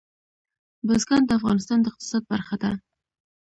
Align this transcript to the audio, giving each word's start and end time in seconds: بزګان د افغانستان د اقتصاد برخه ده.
بزګان 0.87 1.21
د 1.25 1.31
افغانستان 1.39 1.77
د 1.81 1.85
اقتصاد 1.91 2.23
برخه 2.31 2.55
ده. 2.63 2.71